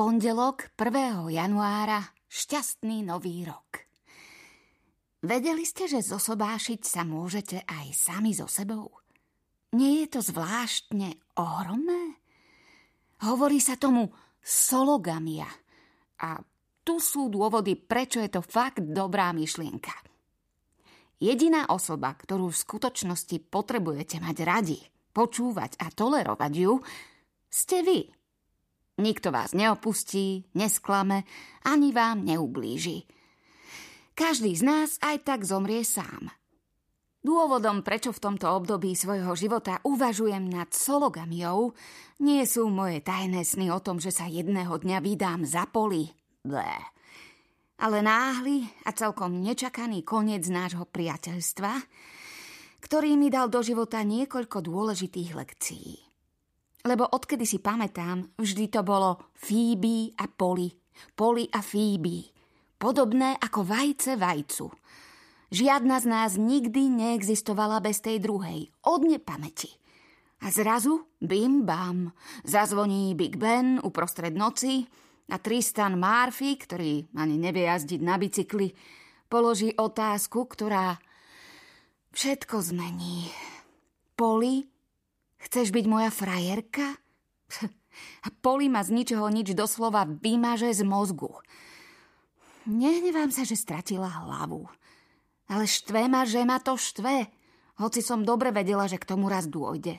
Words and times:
pondelok 0.00 0.72
1. 0.80 1.28
januára 1.28 2.00
šťastný 2.24 3.04
nový 3.04 3.44
rok. 3.44 3.84
Vedeli 5.20 5.68
ste, 5.68 5.92
že 5.92 6.00
zosobášiť 6.00 6.80
sa 6.80 7.04
môžete 7.04 7.68
aj 7.68 7.92
sami 7.92 8.32
so 8.32 8.48
sebou? 8.48 8.96
Nie 9.76 10.08
je 10.08 10.16
to 10.16 10.20
zvláštne 10.24 11.20
ohromné? 11.36 12.16
Hovorí 13.28 13.60
sa 13.60 13.76
tomu 13.76 14.08
sologamia. 14.40 15.52
A 16.24 16.40
tu 16.80 16.96
sú 16.96 17.28
dôvody, 17.28 17.76
prečo 17.76 18.24
je 18.24 18.32
to 18.32 18.40
fakt 18.40 18.80
dobrá 18.80 19.36
myšlienka. 19.36 19.92
Jediná 21.20 21.68
osoba, 21.68 22.16
ktorú 22.16 22.48
v 22.48 22.56
skutočnosti 22.56 23.36
potrebujete 23.52 24.16
mať 24.16 24.36
radi, 24.48 24.80
počúvať 25.12 25.76
a 25.76 25.92
tolerovať 25.92 26.52
ju, 26.56 26.80
ste 27.52 27.84
vy. 27.84 28.19
Nikto 29.00 29.32
vás 29.32 29.56
neopustí, 29.56 30.44
nesklame, 30.52 31.24
ani 31.64 31.88
vám 31.88 32.20
neublíži. 32.20 33.08
Každý 34.12 34.52
z 34.52 34.62
nás 34.68 34.90
aj 35.00 35.24
tak 35.24 35.40
zomrie 35.48 35.80
sám. 35.80 36.28
Dôvodom, 37.24 37.80
prečo 37.80 38.12
v 38.12 38.20
tomto 38.20 38.52
období 38.52 38.92
svojho 38.92 39.32
života 39.36 39.80
uvažujem 39.88 40.44
nad 40.52 40.68
sologamiou, 40.72 41.72
nie 42.20 42.44
sú 42.44 42.68
moje 42.68 43.00
tajné 43.00 43.44
sny 43.44 43.72
o 43.72 43.80
tom, 43.80 43.96
že 43.96 44.12
sa 44.12 44.28
jedného 44.28 44.76
dňa 44.76 45.00
vydám 45.00 45.48
za 45.48 45.64
poli. 45.64 46.12
Blé. 46.44 46.76
Ale 47.80 48.04
náhly 48.04 48.68
a 48.84 48.92
celkom 48.92 49.40
nečakaný 49.40 50.04
koniec 50.04 50.44
nášho 50.48 50.84
priateľstva, 50.84 51.72
ktorý 52.84 53.16
mi 53.16 53.32
dal 53.32 53.48
do 53.48 53.64
života 53.64 54.04
niekoľko 54.04 54.60
dôležitých 54.60 55.30
lekcií. 55.32 56.09
Lebo 56.80 57.04
odkedy 57.04 57.44
si 57.44 57.60
pamätám, 57.60 58.24
vždy 58.40 58.72
to 58.72 58.80
bolo 58.80 59.32
Fíby 59.36 60.16
a 60.16 60.24
Poli, 60.32 60.72
Poli 61.12 61.44
a 61.52 61.60
Fíby. 61.60 62.24
Podobné 62.80 63.36
ako 63.36 63.60
vajce 63.68 64.16
vajcu. 64.16 64.72
Žiadna 65.52 65.96
z 66.00 66.06
nás 66.08 66.30
nikdy 66.40 66.88
neexistovala 66.88 67.84
bez 67.84 68.00
tej 68.00 68.22
druhej, 68.22 68.72
od 68.88 69.04
nepamäti. 69.04 69.68
A 70.40 70.48
zrazu, 70.48 71.04
bim 71.20 71.68
bam, 71.68 72.16
zazvoní 72.48 73.12
Big 73.12 73.36
Ben 73.36 73.76
uprostred 73.84 74.32
noci 74.32 74.88
a 75.28 75.36
Tristan 75.36 76.00
Murphy, 76.00 76.56
ktorý 76.56 77.12
ani 77.12 77.36
nevie 77.36 77.68
jazdiť 77.68 78.00
na 78.00 78.16
bicykli, 78.16 78.72
položí 79.28 79.76
otázku, 79.76 80.48
ktorá 80.48 80.96
všetko 82.16 82.56
zmení. 82.72 83.28
Poli 84.16 84.64
Chceš 85.40 85.72
byť 85.72 85.84
moja 85.88 86.10
frajerka? 86.12 86.96
A 88.26 88.28
Poli 88.30 88.70
ma 88.70 88.84
z 88.86 88.94
ničoho 88.94 89.26
nič 89.28 89.52
doslova 89.56 90.06
vymaže 90.06 90.70
z 90.70 90.86
mozgu. 90.86 91.42
Nehnevám 92.70 93.34
sa, 93.34 93.42
že 93.42 93.58
stratila 93.58 94.06
hlavu. 94.06 94.68
Ale 95.50 95.66
štve 95.66 96.06
ma, 96.06 96.22
že 96.22 96.46
ma 96.46 96.62
to 96.62 96.78
štve. 96.78 97.26
Hoci 97.82 98.00
som 98.04 98.22
dobre 98.22 98.54
vedela, 98.54 98.86
že 98.86 99.00
k 99.00 99.08
tomu 99.08 99.26
raz 99.26 99.50
dôjde. 99.50 99.98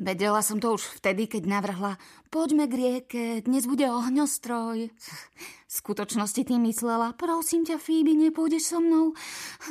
Vedela 0.00 0.40
som 0.40 0.56
to 0.56 0.80
už 0.80 0.96
vtedy, 0.96 1.28
keď 1.28 1.44
navrhla 1.44 2.00
poďme 2.32 2.64
k 2.64 2.72
rieke, 2.72 3.24
dnes 3.44 3.68
bude 3.68 3.84
ohňostroj. 3.84 4.88
V 4.88 5.68
skutočnosti 5.68 6.40
tým 6.40 6.64
myslela, 6.72 7.12
prosím 7.20 7.68
ťa, 7.68 7.76
Fíby, 7.76 8.16
nepôjdeš 8.16 8.72
so 8.72 8.80
mnou. 8.80 9.12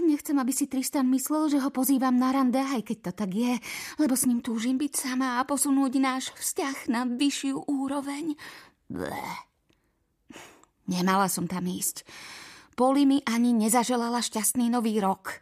Nechcem, 0.06 0.38
aby 0.38 0.54
si 0.54 0.70
Tristan 0.70 1.10
myslel, 1.10 1.50
že 1.50 1.58
ho 1.58 1.74
pozývam 1.74 2.14
na 2.14 2.30
rande, 2.30 2.62
aj 2.62 2.86
keď 2.86 3.10
to 3.10 3.12
tak 3.26 3.34
je, 3.34 3.58
lebo 3.98 4.14
s 4.14 4.30
ním 4.30 4.46
túžim 4.46 4.78
byť 4.78 4.94
sama 5.10 5.42
a 5.42 5.50
posunúť 5.50 5.98
náš 5.98 6.30
vzťah 6.38 6.94
na 6.94 7.10
vyššiu 7.10 7.66
úroveň. 7.66 8.38
Blé. 8.86 9.26
Nemala 10.86 11.26
som 11.26 11.50
tam 11.50 11.66
ísť. 11.66 12.06
Poli 12.78 13.10
mi 13.10 13.18
ani 13.26 13.50
nezaželala 13.50 14.22
šťastný 14.22 14.70
nový 14.70 15.02
rok. 15.02 15.42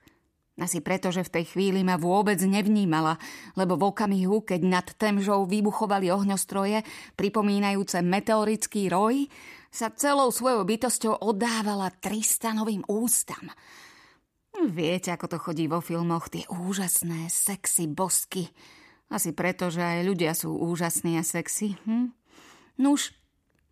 Asi 0.58 0.82
preto, 0.82 1.14
že 1.14 1.22
v 1.22 1.34
tej 1.38 1.46
chvíli 1.54 1.86
ma 1.86 2.02
vôbec 2.02 2.42
nevnímala, 2.42 3.22
lebo 3.54 3.78
v 3.78 3.94
okamihu, 3.94 4.42
keď 4.42 4.62
nad 4.66 4.88
Temžou 4.98 5.46
vybuchovali 5.46 6.10
ohňostroje, 6.10 6.82
pripomínajúce 7.14 8.02
meteorický 8.02 8.90
roj, 8.90 9.30
sa 9.70 9.94
celou 9.94 10.34
svojou 10.34 10.66
bytosťou 10.66 11.22
oddávala 11.22 11.94
Tristanovým 12.02 12.82
ústam. 12.90 13.54
Viete, 14.58 15.14
ako 15.14 15.30
to 15.30 15.38
chodí 15.38 15.70
vo 15.70 15.78
filmoch, 15.78 16.34
tie 16.34 16.42
úžasné, 16.50 17.30
sexy 17.30 17.86
bosky. 17.86 18.50
Asi 19.14 19.38
preto, 19.38 19.70
že 19.70 19.86
aj 19.86 20.00
ľudia 20.10 20.34
sú 20.34 20.58
úžasní 20.58 21.22
a 21.22 21.24
sexy. 21.24 21.78
Hm? 21.86 22.10
Nuž, 22.82 23.14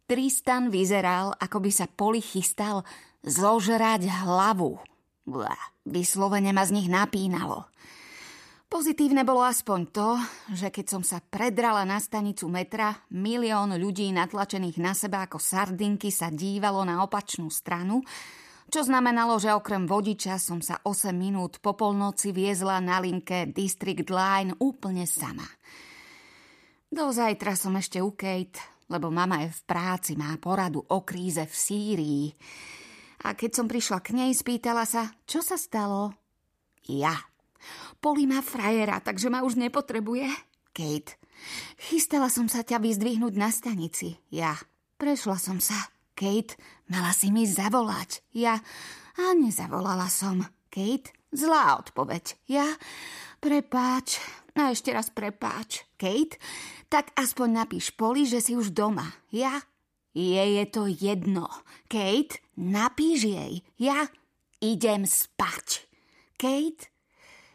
Tristan 0.06 0.70
vyzeral, 0.70 1.34
ako 1.42 1.66
by 1.66 1.72
sa 1.74 1.90
Poli 1.90 2.22
chystal 2.22 2.86
zožrať 3.26 4.06
hlavu. 4.06 4.78
Blá, 5.26 5.58
vyslovene 5.90 6.54
ma 6.54 6.62
z 6.62 6.78
nich 6.78 6.86
napínalo. 6.86 7.66
Pozitívne 8.70 9.26
bolo 9.26 9.42
aspoň 9.42 9.80
to, 9.90 10.10
že 10.54 10.70
keď 10.70 10.86
som 10.86 11.04
sa 11.06 11.18
predrala 11.18 11.82
na 11.82 11.98
stanicu 11.98 12.46
metra, 12.46 12.94
milión 13.10 13.74
ľudí 13.74 14.10
natlačených 14.14 14.78
na 14.78 14.94
seba 14.94 15.26
ako 15.26 15.42
sardinky 15.42 16.14
sa 16.14 16.30
dívalo 16.30 16.86
na 16.86 17.02
opačnú 17.02 17.50
stranu, 17.50 18.06
čo 18.70 18.82
znamenalo, 18.86 19.38
že 19.42 19.54
okrem 19.54 19.90
vodiča 19.90 20.38
som 20.38 20.62
sa 20.62 20.82
8 20.82 21.14
minút 21.14 21.58
po 21.58 21.78
polnoci 21.78 22.30
viezla 22.30 22.78
na 22.82 23.02
linke 23.02 23.50
District 23.50 24.10
Line 24.10 24.58
úplne 24.62 25.10
sama. 25.10 25.46
Do 26.90 27.10
zajtra 27.10 27.58
som 27.58 27.74
ešte 27.78 27.98
u 27.98 28.14
Kate, 28.14 28.62
lebo 28.94 29.10
mama 29.10 29.42
je 29.46 29.50
v 29.54 29.62
práci, 29.66 30.14
má 30.14 30.38
poradu 30.38 30.86
o 30.86 31.02
kríze 31.02 31.42
v 31.46 31.56
Sýrii. 31.56 32.26
A 33.26 33.34
keď 33.34 33.52
som 33.58 33.66
prišla 33.66 34.06
k 34.06 34.14
nej, 34.14 34.32
spýtala 34.38 34.86
sa, 34.86 35.10
čo 35.26 35.42
sa 35.42 35.58
stalo? 35.58 36.14
Ja. 36.86 37.18
Poli 37.98 38.30
má 38.30 38.46
frajera, 38.46 39.02
takže 39.02 39.34
ma 39.34 39.42
už 39.42 39.58
nepotrebuje. 39.58 40.30
Kate. 40.70 41.18
Chystala 41.90 42.30
som 42.30 42.46
sa 42.46 42.62
ťa 42.62 42.78
vyzdvihnúť 42.78 43.34
na 43.34 43.50
stanici. 43.50 44.22
Ja. 44.30 44.54
Prešla 45.02 45.42
som 45.42 45.58
sa. 45.58 45.76
Kate, 46.14 46.56
mala 46.86 47.12
si 47.18 47.34
mi 47.34 47.50
zavolať. 47.50 48.22
Ja. 48.38 48.62
A 49.18 49.34
nezavolala 49.34 50.06
som. 50.06 50.46
Kate, 50.70 51.10
zlá 51.34 51.82
odpoveď. 51.82 52.38
Ja. 52.46 52.70
Prepáč. 53.42 54.22
A 54.54 54.70
ešte 54.70 54.94
raz 54.94 55.10
prepáč. 55.10 55.84
Kate, 55.98 56.38
tak 56.88 57.10
aspoň 57.18 57.66
napíš 57.66 57.90
Poli, 57.98 58.30
že 58.30 58.40
si 58.40 58.54
už 58.54 58.72
doma. 58.72 59.18
Ja. 59.34 59.66
Je 60.16 60.62
je 60.62 60.64
to 60.72 60.88
jedno. 60.88 61.52
Kate, 61.92 62.45
napíš 62.60 63.30
jej. 63.32 63.54
Ja 63.80 64.08
idem 64.60 65.08
spať. 65.08 65.88
Kate, 66.36 66.92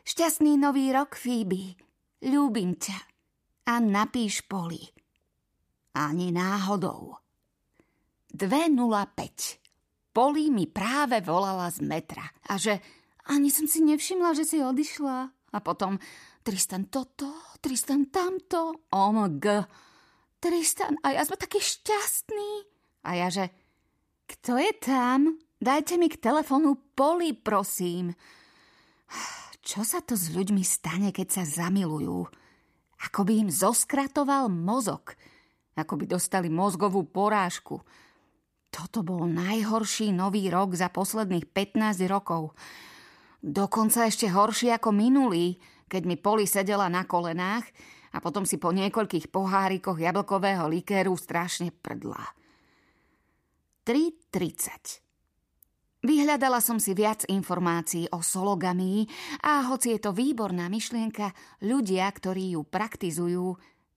šťastný 0.07 0.57
nový 0.57 0.93
rok, 0.95 1.17
Phoebe. 1.17 1.77
Ľúbim 2.25 2.77
ťa. 2.77 2.99
A 3.69 3.81
napíš 3.81 4.45
Poli. 4.45 4.81
Ani 5.97 6.33
náhodou. 6.33 7.21
2.05. 8.33 9.61
Poli 10.11 10.51
mi 10.51 10.67
práve 10.67 11.23
volala 11.23 11.71
z 11.71 11.87
metra 11.87 12.27
a 12.51 12.59
že 12.59 12.83
ani 13.31 13.47
som 13.47 13.71
si 13.71 13.79
nevšimla, 13.83 14.35
že 14.35 14.43
si 14.43 14.59
odišla. 14.59 15.17
A 15.51 15.59
potom 15.63 15.99
Tristan 16.43 16.91
toto, 16.91 17.59
Tristan 17.63 18.11
tamto, 18.11 18.87
omg. 18.91 19.47
Tristan 20.41 20.99
a 21.05 21.15
ja 21.15 21.23
sme 21.27 21.37
takí 21.37 21.61
šťastní. 21.61 22.51
A 23.07 23.11
ja 23.19 23.29
že, 23.29 23.53
kto 24.31 24.63
je 24.63 24.73
tam? 24.79 25.35
Dajte 25.59 25.99
mi 25.99 26.07
k 26.07 26.23
telefónu 26.23 26.79
Poli, 26.95 27.35
prosím. 27.35 28.15
Čo 29.61 29.83
sa 29.83 29.99
to 30.01 30.15
s 30.15 30.31
ľuďmi 30.31 30.63
stane, 30.63 31.11
keď 31.11 31.43
sa 31.43 31.67
zamilujú? 31.67 32.31
Ako 33.11 33.21
by 33.27 33.45
im 33.45 33.51
zoskratoval 33.51 34.47
mozog. 34.47 35.19
Ako 35.75 35.99
by 35.99 36.07
dostali 36.07 36.47
mozgovú 36.47 37.03
porážku. 37.11 37.83
Toto 38.71 39.03
bol 39.03 39.27
najhorší 39.27 40.15
nový 40.15 40.47
rok 40.47 40.79
za 40.79 40.95
posledných 40.95 41.51
15 41.51 42.07
rokov. 42.07 42.55
Dokonca 43.43 44.07
ešte 44.07 44.31
horší 44.31 44.71
ako 44.71 44.95
minulý, 44.95 45.59
keď 45.91 46.03
mi 46.07 46.15
Poli 46.15 46.47
sedela 46.47 46.87
na 46.87 47.03
kolenách 47.03 47.67
a 48.15 48.23
potom 48.23 48.47
si 48.47 48.63
po 48.63 48.71
niekoľkých 48.71 49.27
pohárikoch 49.33 49.99
jablkového 49.99 50.71
likéru 50.71 51.19
strašne 51.19 51.75
prdla. 51.75 52.40
3.30 53.91 55.03
Vyhľadala 56.07 56.63
som 56.63 56.79
si 56.79 56.95
viac 56.95 57.27
informácií 57.27 58.07
o 58.15 58.23
sologamii 58.23 59.03
a 59.43 59.67
hoci 59.67 59.99
je 59.99 60.07
to 60.07 60.15
výborná 60.15 60.71
myšlienka, 60.71 61.35
ľudia, 61.67 62.07
ktorí 62.07 62.55
ju 62.55 62.63
praktizujú, 62.63 63.51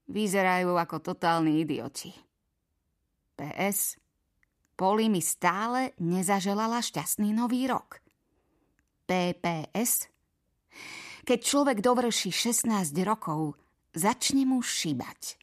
vyzerajú 0.09 0.73
ako 0.81 0.97
totálni 0.97 1.61
idioti. 1.61 2.09
PS. 3.37 4.01
Poli 4.73 5.13
mi 5.13 5.21
stále 5.21 5.93
nezaželala 6.01 6.81
šťastný 6.81 7.29
nový 7.29 7.69
rok. 7.69 8.01
PPS. 9.05 10.09
Keď 11.21 11.37
človek 11.37 11.85
dovrší 11.85 12.33
16 12.33 12.65
rokov, 13.05 13.61
začne 13.93 14.41
mu 14.49 14.57
šibať. 14.65 15.37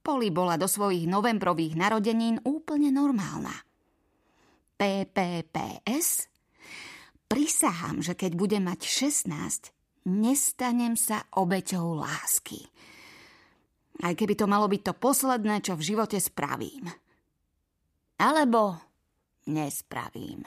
Poli 0.00 0.32
bola 0.32 0.56
do 0.56 0.64
svojich 0.64 1.04
novembrových 1.04 1.76
narodenín 1.76 2.40
úplne 2.48 2.88
normálna. 2.88 3.73
PPPS? 4.76 6.30
Prisahám, 7.24 8.04
že 8.04 8.14
keď 8.14 8.32
budem 8.38 8.64
mať 8.68 8.86
16, 8.86 10.06
nestanem 10.06 10.94
sa 10.94 11.24
obeťou 11.34 11.98
lásky. 11.98 12.62
Aj 14.02 14.12
keby 14.12 14.34
to 14.34 14.50
malo 14.50 14.66
byť 14.66 14.82
to 14.90 14.94
posledné, 14.98 15.62
čo 15.62 15.78
v 15.78 15.86
živote 15.86 16.18
spravím. 16.18 16.90
Alebo 18.18 18.78
nespravím. 19.48 20.44